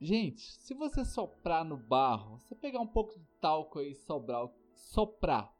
[0.00, 4.48] Gente, se você soprar no barro, você pegar um pouco de talco aí e sobrar,
[4.74, 5.54] soprar,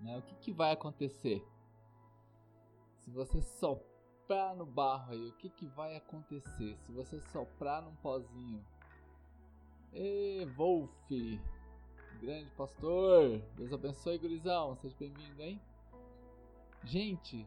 [0.00, 1.40] né, o que, que vai acontecer?
[2.96, 6.76] Se você soprar no barro aí, o que, que vai acontecer?
[6.78, 8.64] Se você soprar num pozinho.
[9.92, 10.90] Ê, Wolf,
[12.20, 15.62] grande pastor, Deus abençoe, gurizão, seja bem-vindo, hein?
[16.82, 17.46] Gente,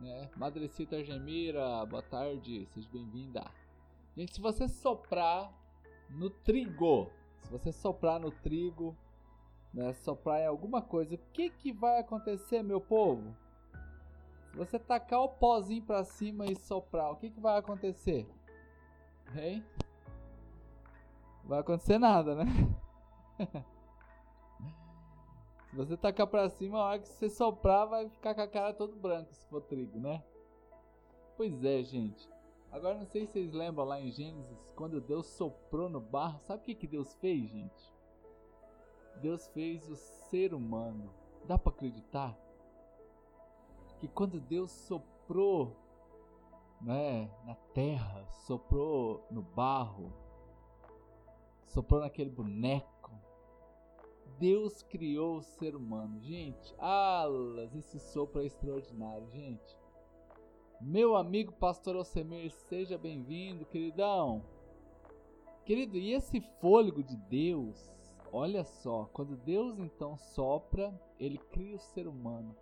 [0.00, 3.61] né, Madrecita Argemira, boa tarde, seja bem-vinda.
[4.16, 5.52] Gente, se você soprar
[6.10, 8.96] no trigo, se você soprar no trigo,
[9.72, 13.34] né, soprar em alguma coisa, o que que vai acontecer, meu povo?
[14.50, 18.28] Se você tacar o pozinho para cima e soprar, o que que vai acontecer?
[19.34, 19.64] Hein?
[21.44, 22.44] Vai acontecer nada, né?
[25.70, 28.74] se você tacar para cima, a hora que você soprar, vai ficar com a cara
[28.74, 30.22] todo branca se for trigo, né?
[31.34, 32.28] Pois é, gente.
[32.72, 36.62] Agora não sei se vocês lembram lá em Gênesis, quando Deus soprou no barro, sabe
[36.62, 37.92] o que, que Deus fez, gente?
[39.20, 41.12] Deus fez o ser humano.
[41.46, 42.34] Dá para acreditar?
[43.98, 45.76] Que quando Deus soprou
[46.80, 50.10] né, na terra, soprou no barro,
[51.66, 53.12] soprou naquele boneco,
[54.38, 56.18] Deus criou o ser humano.
[56.20, 59.81] Gente, alas, esse sopro é extraordinário, gente.
[60.84, 64.42] Meu amigo pastor Alcemir, seja bem-vindo, queridão.
[65.64, 67.88] Querido, e esse fôlego de Deus,
[68.32, 72.56] olha só, quando Deus então sopra, ele cria o ser humano.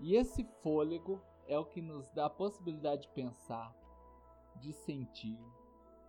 [0.00, 3.76] E esse fôlego é o que nos dá a possibilidade de pensar,
[4.58, 5.38] de sentir,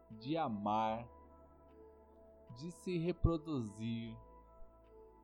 [0.09, 1.05] de amar,
[2.55, 4.15] de se reproduzir.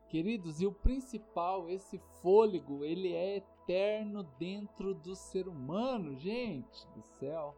[0.09, 7.02] Queridos, e o principal, esse fôlego, ele é eterno dentro do ser humano, gente do
[7.02, 7.56] céu.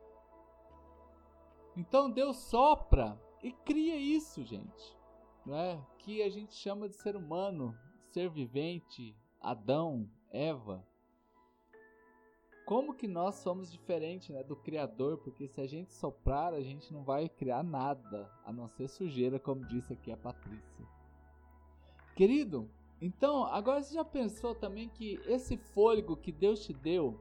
[1.76, 4.98] Então Deus sopra e cria isso, gente,
[5.46, 5.84] né?
[6.00, 7.78] Que a gente chama de ser humano,
[8.12, 10.86] ser vivente, Adão, Eva.
[12.66, 15.20] Como que nós somos diferentes né, do Criador?
[15.20, 19.40] Porque se a gente soprar, a gente não vai criar nada, a não ser sujeira,
[19.40, 20.86] como disse aqui a Patrícia.
[22.16, 22.68] Querido,
[23.06, 27.20] então, agora você já pensou também que esse fôlego que Deus te deu,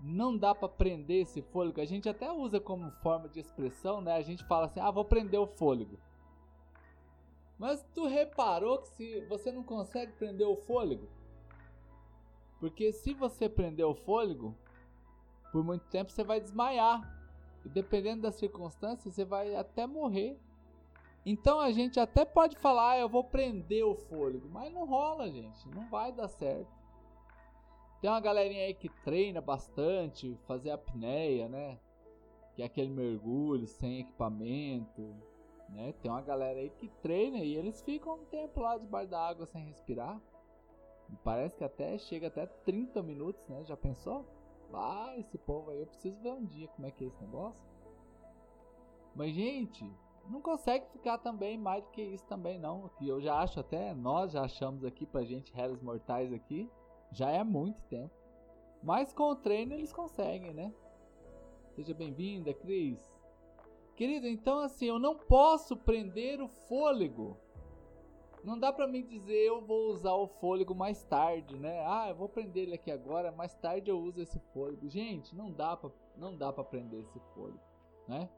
[0.00, 1.80] não dá para prender esse fôlego?
[1.80, 4.12] A gente até usa como forma de expressão, né?
[4.12, 5.98] A gente fala assim: "Ah, vou prender o fôlego".
[7.58, 11.08] Mas tu reparou que se você não consegue prender o fôlego?
[12.60, 14.54] Porque se você prender o fôlego,
[15.50, 17.02] por muito tempo você vai desmaiar.
[17.64, 20.38] E dependendo das circunstâncias, você vai até morrer.
[21.30, 25.30] Então a gente até pode falar, ah, eu vou prender o fôlego, mas não rola,
[25.30, 26.72] gente, não vai dar certo.
[28.00, 31.78] Tem uma galerinha aí que treina bastante, fazer apneia, né?
[32.54, 35.14] Que é aquele mergulho sem equipamento,
[35.68, 35.92] né?
[36.00, 39.44] Tem uma galera aí que treina e eles ficam um tempo lá debaixo da água
[39.44, 40.18] sem respirar.
[41.10, 43.66] E parece que até chega até 30 minutos, né?
[43.66, 44.24] Já pensou?
[44.72, 47.60] Ah, esse povo aí, eu preciso ver um dia como é que é esse negócio.
[49.14, 49.84] Mas, gente,
[50.28, 52.88] não consegue ficar também mais do que isso também não.
[52.98, 56.70] Que eu já acho até, nós já achamos aqui pra gente, réis mortais aqui,
[57.10, 58.14] já é muito tempo.
[58.82, 60.72] Mas com o treino eles conseguem, né?
[61.74, 63.12] Seja bem-vinda, Cris.
[63.96, 67.36] Querido, então assim, eu não posso prender o fôlego.
[68.44, 71.84] Não dá pra mim dizer eu vou usar o fôlego mais tarde, né?
[71.86, 74.88] Ah, eu vou prender ele aqui agora, mais tarde eu uso esse fôlego.
[74.88, 77.60] Gente, não dá pra, não dá pra prender esse fôlego,
[78.06, 78.28] né?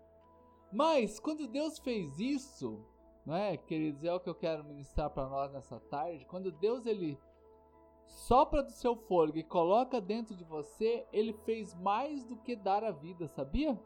[0.73, 2.85] Mas quando Deus fez isso,
[3.27, 6.25] não é, queridos, é o que eu quero ministrar para nós nessa tarde.
[6.25, 7.19] Quando Deus ele
[8.07, 12.85] sopra do seu fôlego e coloca dentro de você, ele fez mais do que dar
[12.85, 13.79] a vida, sabia?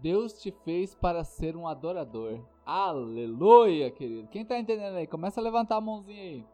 [0.00, 2.40] Deus te fez para ser um adorador.
[2.64, 4.28] Aleluia, querido.
[4.28, 5.06] Quem está entendendo aí?
[5.06, 6.46] Começa a levantar a mãozinha aí.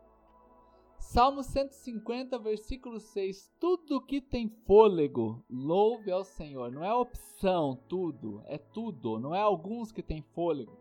[1.06, 3.50] Salmo 150, versículo 6.
[3.61, 6.71] Tudo que tem fôlego, louve ao Senhor.
[6.71, 8.43] Não é opção, tudo.
[8.47, 9.19] É tudo.
[9.19, 10.77] Não é alguns que tem fôlego.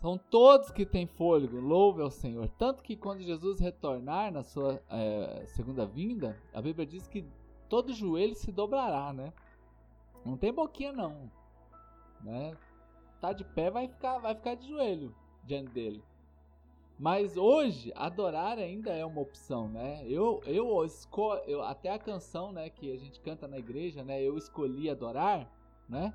[0.00, 2.48] São todos que têm fôlego, louve ao Senhor.
[2.50, 7.28] Tanto que quando Jesus retornar na sua é, segunda vinda, a Bíblia diz que
[7.68, 9.32] todo joelho se dobrará, né?
[10.24, 11.30] Não tem boquinha não,
[12.22, 12.56] né?
[13.20, 16.02] Tá de pé vai ficar, vai ficar de joelho diante dele.
[17.00, 20.04] Mas hoje adorar ainda é uma opção, né?
[20.06, 24.22] Eu eu escolho até a canção, né, que a gente canta na igreja, né?
[24.22, 25.50] Eu escolhi adorar,
[25.88, 26.12] né?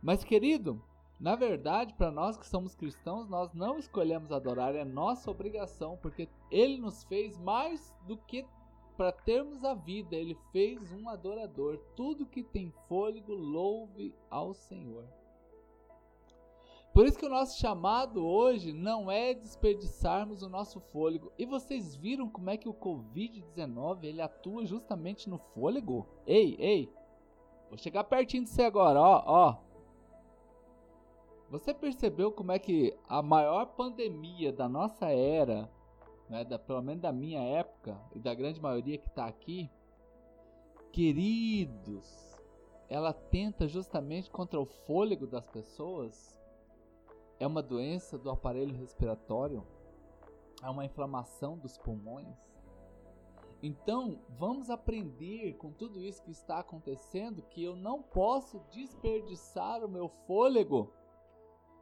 [0.00, 0.80] Mas querido,
[1.18, 6.28] na verdade, para nós que somos cristãos, nós não escolhemos adorar, é nossa obrigação, porque
[6.48, 8.46] ele nos fez mais do que
[8.96, 11.76] para termos a vida, ele fez um adorador.
[11.96, 15.04] Tudo que tem fôlego, louve ao Senhor.
[16.98, 21.32] Por isso que o nosso chamado hoje não é desperdiçarmos o nosso fôlego.
[21.38, 26.08] E vocês viram como é que o COVID-19 ele atua justamente no fôlego?
[26.26, 26.92] Ei, ei.
[27.68, 29.56] Vou chegar pertinho de você agora, ó, ó.
[31.50, 35.70] Você percebeu como é que a maior pandemia da nossa era,
[36.28, 39.70] né, da, pelo menos da minha época e da grande maioria que está aqui,
[40.90, 42.42] queridos,
[42.88, 46.36] ela tenta justamente contra o fôlego das pessoas
[47.40, 49.64] é uma doença do aparelho respiratório,
[50.62, 52.36] é uma inflamação dos pulmões.
[53.62, 59.88] Então, vamos aprender com tudo isso que está acontecendo que eu não posso desperdiçar o
[59.88, 60.92] meu fôlego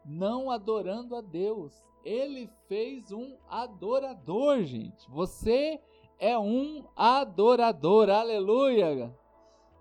[0.05, 1.85] não adorando a Deus.
[2.03, 5.11] Ele fez um adorador, gente.
[5.11, 5.81] Você
[6.19, 8.09] é um adorador.
[8.09, 9.15] Aleluia!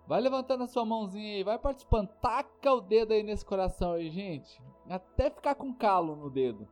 [0.07, 2.09] Vai levantando a sua mãozinha aí, vai participando.
[2.21, 6.67] Taca o dedo aí nesse coração aí, gente até ficar com calo no dedo.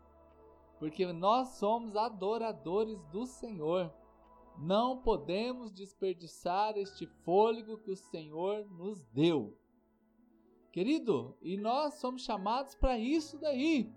[0.80, 3.94] Porque nós somos adoradores do Senhor.
[4.57, 9.57] Não podemos desperdiçar este fôlego que o Senhor nos deu.
[10.71, 13.92] Querido, e nós somos chamados para isso daí.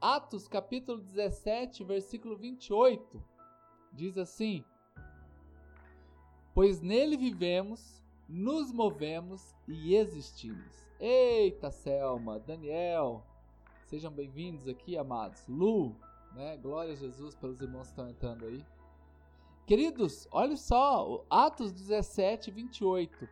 [0.00, 3.22] Atos capítulo 17, versículo 28.
[3.92, 4.64] Diz assim:
[6.54, 10.86] Pois nele vivemos, nos movemos e existimos.
[10.98, 13.24] Eita, Selma, Daniel,
[13.92, 15.46] Sejam bem-vindos aqui, amados.
[15.46, 15.94] Lu,
[16.34, 16.56] né?
[16.56, 18.64] Glória a Jesus pelos irmãos que estão entrando aí.
[19.66, 23.28] Queridos, olha só, Atos 17, 28.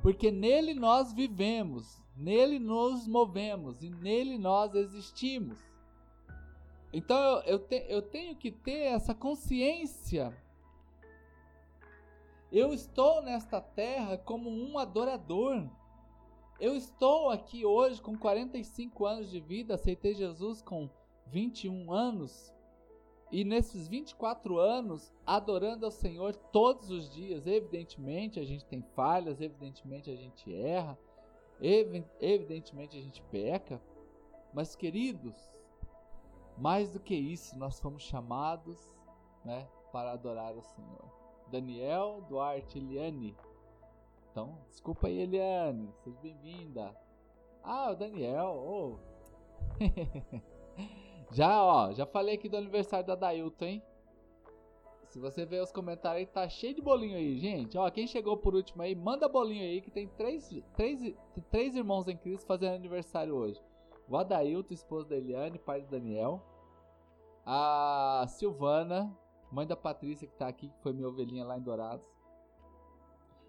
[0.00, 5.58] Porque nele nós vivemos, nele nos movemos e nele nós existimos.
[6.92, 10.32] Então eu, eu, te, eu tenho que ter essa consciência.
[12.52, 15.68] Eu estou nesta terra como um adorador.
[16.60, 20.90] Eu estou aqui hoje com 45 anos de vida, aceitei Jesus com
[21.26, 22.52] 21 anos.
[23.30, 27.46] E nesses 24 anos, adorando ao Senhor todos os dias.
[27.46, 30.98] Evidentemente, a gente tem falhas, evidentemente, a gente erra,
[31.60, 33.80] evidentemente, a gente peca.
[34.52, 35.36] Mas, queridos,
[36.56, 38.92] mais do que isso, nós fomos chamados
[39.44, 41.18] né, para adorar ao Senhor.
[41.52, 43.36] Daniel Duarte Eliane,
[44.38, 45.92] então, desculpa aí, Eliane.
[46.04, 46.96] Seja bem-vinda.
[47.60, 48.54] Ah, o Daniel.
[48.54, 48.98] Oh.
[51.34, 53.82] já, ó, já falei aqui do aniversário da Dailton, hein?
[55.08, 57.76] Se você ver os comentários tá cheio de bolinho aí, gente.
[57.76, 61.00] Ó, quem chegou por último aí, manda bolinho aí, que tem três, três,
[61.50, 63.60] três irmãos em Cristo fazendo aniversário hoje.
[64.08, 66.40] O Adailton, esposo da Eliane, pai do Daniel.
[67.44, 69.12] A Silvana,
[69.50, 72.17] mãe da Patrícia, que tá aqui, que foi minha ovelhinha lá em Dourados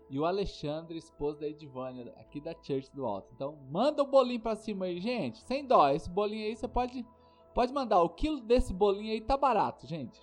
[0.10, 3.32] e o Alexandre, esposo da Edvânia, aqui da Church do Alto.
[3.34, 5.40] Então, manda o bolinho pra cima aí, gente.
[5.44, 5.88] Sem dó.
[5.90, 7.06] Esse bolinho aí você pode,
[7.54, 8.02] pode mandar.
[8.02, 10.20] O quilo desse bolinho aí tá barato, gente.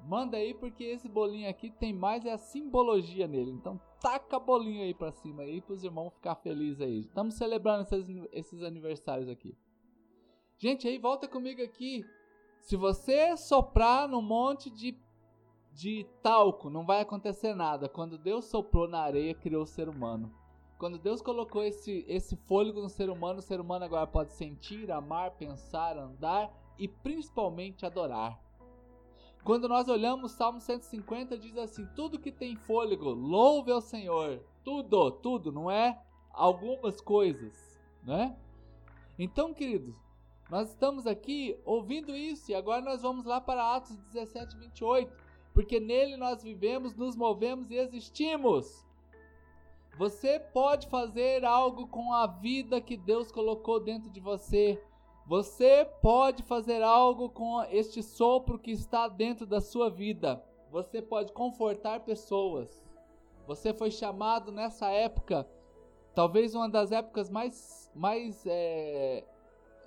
[0.00, 3.50] Manda aí porque esse bolinho aqui tem mais é a simbologia nele.
[3.50, 7.00] Então, taca bolinho aí pra cima aí pros irmãos ficar felizes aí.
[7.00, 9.54] Estamos celebrando esses, esses aniversários aqui.
[10.58, 12.06] Gente, aí volta comigo aqui.
[12.60, 14.98] Se você soprar no monte de
[15.76, 17.86] de talco, não vai acontecer nada.
[17.86, 20.32] Quando Deus soprou na areia, criou o ser humano.
[20.78, 24.90] Quando Deus colocou esse, esse fôlego no ser humano, o ser humano agora pode sentir,
[24.90, 28.40] amar, pensar, andar e principalmente adorar.
[29.44, 34.42] Quando nós olhamos Salmo 150, diz assim: Tudo que tem fôlego, louve ao Senhor.
[34.64, 38.34] Tudo, tudo, não é algumas coisas, né?
[39.18, 39.94] Então, queridos,
[40.50, 45.25] nós estamos aqui ouvindo isso e agora nós vamos lá para Atos 17, 28
[45.56, 48.86] porque nele nós vivemos, nos movemos e existimos.
[49.96, 54.78] Você pode fazer algo com a vida que Deus colocou dentro de você.
[55.26, 60.44] Você pode fazer algo com este sopro que está dentro da sua vida.
[60.70, 62.84] Você pode confortar pessoas.
[63.46, 65.48] Você foi chamado nessa época,
[66.14, 69.24] talvez uma das épocas mais, mais é,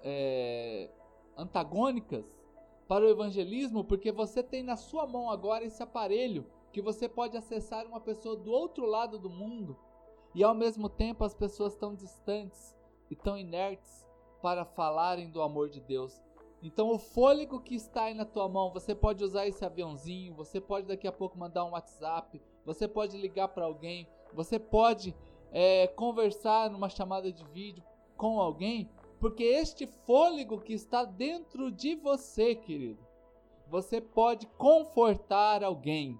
[0.03, 0.89] é,
[1.37, 2.38] antagônicas
[2.89, 7.37] para o evangelismo, porque você tem na sua mão agora esse aparelho que você pode
[7.37, 9.77] acessar uma pessoa do outro lado do mundo
[10.33, 12.75] e ao mesmo tempo as pessoas estão distantes
[13.07, 14.07] e tão inertes
[14.41, 16.19] para falarem do amor de Deus.
[16.63, 20.59] Então o fôlego que está aí na tua mão, você pode usar esse aviãozinho, você
[20.59, 25.15] pode daqui a pouco mandar um WhatsApp, você pode ligar para alguém, você pode
[25.51, 27.83] é, conversar numa chamada de vídeo
[28.17, 28.89] com alguém
[29.19, 33.05] porque este fôlego que está dentro de você, querido,
[33.67, 36.19] você pode confortar alguém.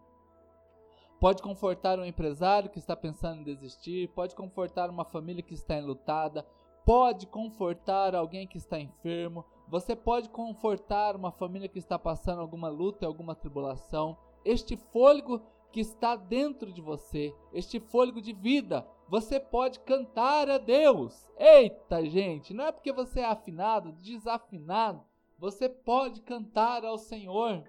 [1.20, 5.77] pode confortar um empresário que está pensando em desistir, pode confortar uma família que está
[5.77, 6.46] enlutada,
[6.86, 12.70] pode confortar alguém que está enfermo, você pode confortar uma família que está passando alguma
[12.70, 14.18] luta, alguma tribulação.
[14.46, 20.57] Este fôlego que está dentro de você, este fôlego de vida, você pode cantar a
[20.57, 21.27] Deus.
[21.38, 25.03] Eita, gente, não é porque você é afinado, desafinado,
[25.38, 27.63] você pode cantar ao Senhor.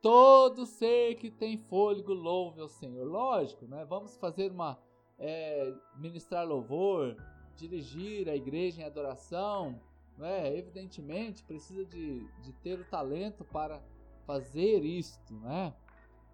[0.00, 3.06] Todo ser que tem fôlego louve ao Senhor.
[3.06, 3.84] Lógico, né?
[3.84, 4.78] Vamos fazer uma
[5.18, 7.16] é, ministrar louvor,
[7.54, 9.80] dirigir a igreja em adoração,
[10.18, 10.56] né?
[10.56, 13.82] Evidentemente precisa de, de ter o talento para
[14.26, 15.74] fazer isto, né?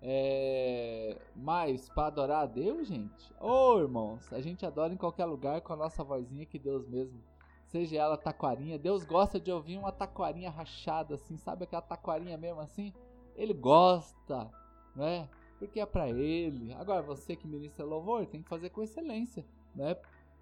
[0.00, 5.24] É, mas para adorar a Deus, gente, ô oh, irmãos, a gente adora em qualquer
[5.24, 7.20] lugar com a nossa vozinha que Deus mesmo,
[7.66, 8.78] seja ela taquarinha.
[8.78, 12.92] Deus gosta de ouvir uma taquarinha rachada assim, sabe aquela taquarinha mesmo assim?
[13.34, 14.50] Ele gosta,
[14.94, 15.28] né?
[15.58, 16.72] Porque é para ele.
[16.74, 19.96] Agora você que ministra louvor tem que fazer com excelência, né?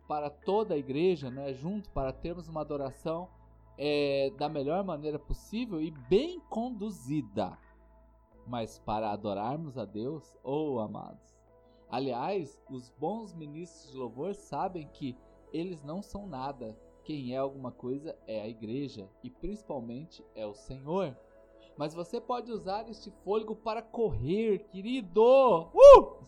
[0.07, 1.55] Para toda a igreja, né?
[1.55, 3.29] Junto para termos uma adoração
[3.79, 7.59] é, da melhor maneira possível e bem conduzida.
[8.47, 11.37] Mas para adorarmos a Deus, oh amados.
[11.89, 15.17] Aliás, os bons ministros de louvor sabem que
[15.53, 16.77] eles não são nada.
[17.05, 21.17] Quem é alguma coisa é a igreja e principalmente é o Senhor
[21.77, 25.23] mas você pode usar este fôlego para correr, querido.
[25.23, 26.25] Uh!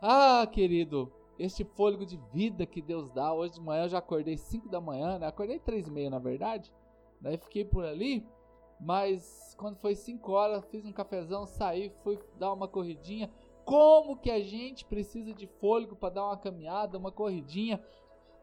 [0.00, 3.32] Ah, querido, este fôlego de vida que Deus dá.
[3.32, 5.26] Hoje de manhã eu já acordei 5 da manhã, né?
[5.26, 6.72] Acordei 3 e meia, na verdade.
[7.20, 8.26] Daí fiquei por ali,
[8.82, 13.30] mas quando foi 5 horas, fiz um cafezão, saí, fui dar uma corridinha.
[13.64, 17.80] Como que a gente precisa de fôlego para dar uma caminhada, uma corridinha?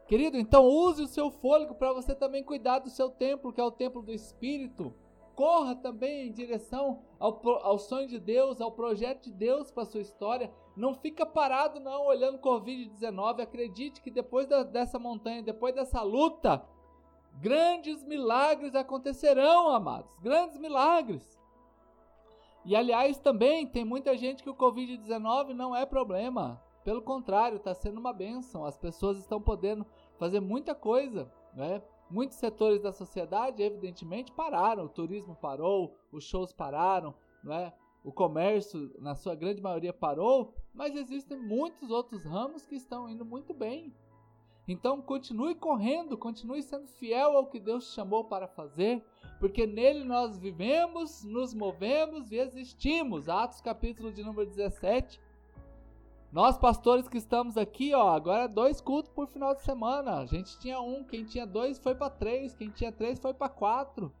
[0.06, 3.64] Querido, então use o seu fôlego para você também cuidar do seu templo, que é
[3.64, 4.94] o templo do Espírito
[5.40, 10.02] corra também em direção ao, ao sonho de Deus, ao projeto de Deus para sua
[10.02, 10.52] história.
[10.76, 13.40] Não fica parado não olhando Covid-19.
[13.40, 16.62] Acredite que depois da, dessa montanha, depois dessa luta,
[17.34, 20.10] grandes milagres acontecerão, amados.
[20.20, 21.38] Grandes milagres.
[22.64, 26.62] E aliás, também tem muita gente que o Covid-19 não é problema.
[26.84, 28.64] Pelo contrário, está sendo uma bênção.
[28.64, 29.86] As pessoas estão podendo
[30.18, 31.82] fazer muita coisa, né?
[32.10, 34.84] Muitos setores da sociedade, evidentemente, pararam.
[34.84, 37.72] O turismo parou, os shows pararam, não é?
[38.02, 43.24] o comércio, na sua grande maioria, parou, mas existem muitos outros ramos que estão indo
[43.24, 43.94] muito bem.
[44.70, 49.04] Então, continue correndo, continue sendo fiel ao que Deus te chamou para fazer,
[49.40, 53.28] porque nele nós vivemos, nos movemos e existimos.
[53.28, 55.20] Atos capítulo de número 17.
[56.30, 60.18] Nós pastores que estamos aqui, ó, agora dois cultos por final de semana.
[60.18, 63.48] A gente tinha um, quem tinha dois foi para três, quem tinha três foi para
[63.48, 64.14] quatro,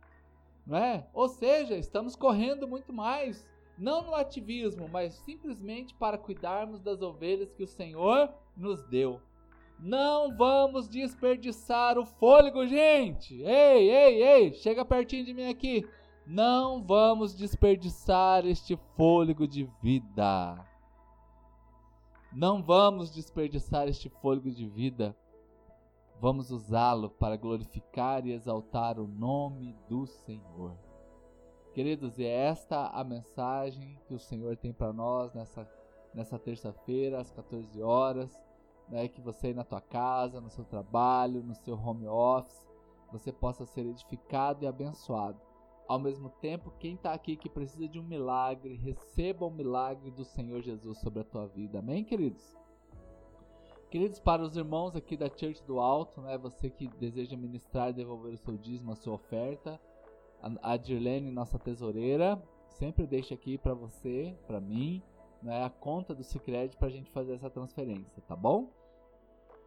[0.66, 1.06] não é?
[1.14, 7.52] Ou seja, estamos correndo muito mais, não no ativismo, mas simplesmente para cuidarmos das ovelhas
[7.52, 9.20] que o Senhor nos deu.
[9.82, 13.34] Não vamos desperdiçar o fôlego, gente.
[13.42, 15.88] Ei, ei, ei, chega pertinho de mim aqui.
[16.26, 20.66] Não vamos desperdiçar este fôlego de vida.
[22.30, 25.16] Não vamos desperdiçar este fôlego de vida.
[26.20, 30.76] Vamos usá-lo para glorificar e exaltar o nome do Senhor.
[31.72, 35.66] Queridos, e é esta a mensagem que o Senhor tem para nós nessa,
[36.12, 38.49] nessa terça-feira, às 14 horas.
[38.90, 42.66] Né, que você aí na tua casa, no seu trabalho, no seu home office,
[43.12, 45.40] você possa ser edificado e abençoado
[45.90, 50.24] ao mesmo tempo, quem está aqui que precisa de um milagre, receba o milagre do
[50.24, 51.80] Senhor Jesus sobre a tua vida.
[51.80, 52.56] Amém, queridos?
[53.90, 57.92] Queridos, para os irmãos aqui da Church do Alto, né, você que deseja ministrar e
[57.92, 59.80] devolver o seu dízimo, a sua oferta,
[60.62, 65.02] a, Dirlene, nossa tesoureira, sempre deixa aqui para você, para mim,
[65.42, 68.70] né, a conta do Sicredi para a gente fazer essa transferência, tá bom?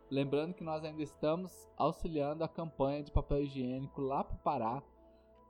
[0.09, 4.83] Lembrando que nós ainda estamos auxiliando a campanha de papel higiênico lá para o Pará,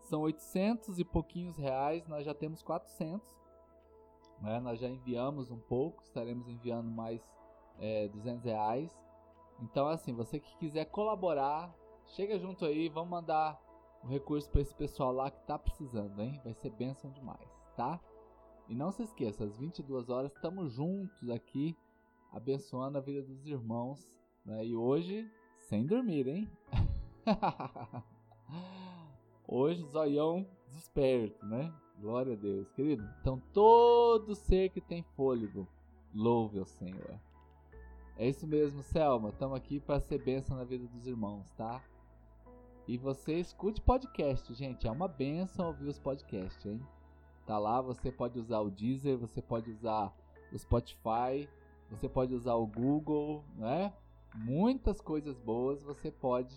[0.04, 3.26] são 800 e pouquinhos reais, nós já temos 400.
[4.42, 4.60] Né?
[4.60, 7.22] Nós já enviamos um pouco, estaremos enviando mais
[7.80, 8.96] é, 200 reais.
[9.62, 11.74] Então, assim, você que quiser colaborar,
[12.08, 13.60] chega junto aí, vamos mandar
[14.04, 16.40] o um recurso para esse pessoal lá que tá precisando, hein?
[16.44, 18.00] Vai ser bênção demais, tá?
[18.68, 21.78] E não se esqueça, às 22 horas estamos juntos aqui,
[22.32, 24.10] abençoando a vida dos irmãos.
[24.46, 24.66] Né?
[24.66, 26.50] E hoje, sem dormir, hein?
[29.48, 31.72] Hoje, zoião desperto, né?
[32.00, 33.08] Glória a Deus, querido.
[33.22, 35.68] Então, todo ser que tem fôlego,
[36.14, 37.20] louve ao Senhor.
[38.18, 39.30] É isso mesmo, Selma.
[39.30, 41.84] Estamos aqui para ser bênção na vida dos irmãos, tá?
[42.88, 44.88] E você escute podcast, gente.
[44.88, 46.82] É uma bênção ouvir os podcasts, hein?
[47.46, 50.14] Tá lá, você pode usar o Deezer, você pode usar
[50.52, 51.48] o Spotify,
[51.90, 53.94] você pode usar o Google, né?
[54.36, 56.56] Muitas coisas boas você pode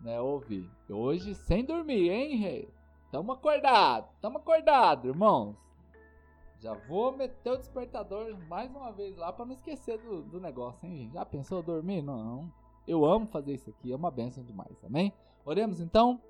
[0.00, 0.68] né, ouvir.
[0.88, 2.68] Hoje sem dormir, hein, rei?
[3.10, 5.56] Tamo acordado, tamo acordado, irmãos.
[6.60, 10.86] Já vou meter o despertador mais uma vez lá para não esquecer do, do negócio,
[10.86, 11.12] hein, gente?
[11.14, 12.02] Já pensou dormir?
[12.02, 12.52] Não.
[12.86, 15.12] Eu amo fazer isso aqui, é uma benção demais, amém?
[15.44, 16.20] Oremos então.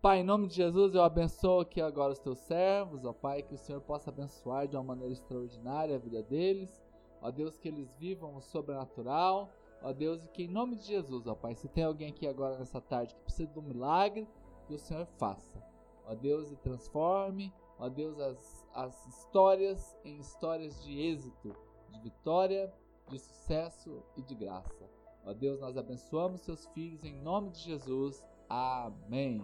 [0.00, 3.54] Pai, em nome de Jesus, eu abençoo aqui agora os teus servos, ó Pai, que
[3.54, 6.82] o Senhor possa abençoar de uma maneira extraordinária a vida deles.
[7.20, 9.50] Ó Deus, que eles vivam o sobrenatural.
[9.82, 12.58] Ó Deus, e que em nome de Jesus, ó Pai, se tem alguém aqui agora
[12.58, 14.28] nessa tarde que precisa de um milagre,
[14.66, 15.62] que o Senhor faça.
[16.04, 21.54] Ó Deus, e transforme, ó Deus, as, as histórias em histórias de êxito,
[21.90, 22.72] de vitória,
[23.08, 24.88] de sucesso e de graça.
[25.24, 28.26] Ó Deus, nós abençoamos seus filhos em nome de Jesus.
[28.48, 29.42] Amém.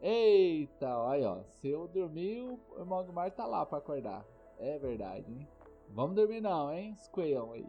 [0.00, 1.42] Eita, olha, ó.
[1.42, 4.24] Se eu dormir, o irmão do mar tá lá para acordar.
[4.58, 5.48] É verdade, hein?
[5.90, 6.92] Vamos dormir não, hein?
[6.92, 7.66] Escoelhão aí.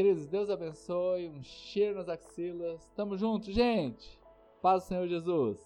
[0.00, 1.28] Queridos, Deus abençoe.
[1.28, 2.90] Um cheiro nas axilas.
[2.96, 4.18] Tamo junto, gente.
[4.62, 5.60] Paz do Senhor Jesus.